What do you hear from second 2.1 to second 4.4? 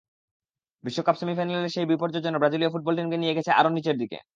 যেন ব্রাজিলীয় ফুটবলকে নিয়ে গেছে আরও নিচের দিকে।